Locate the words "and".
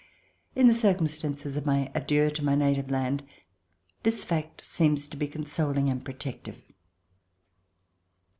5.91-6.03